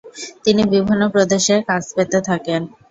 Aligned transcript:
তিনি 0.45 0.61
বিভিন্ন 0.73 1.03
প্রদেশে 1.13 1.55
কাজ 1.69 1.83
পেতে 1.95 2.19
থাকেন। 2.29 2.61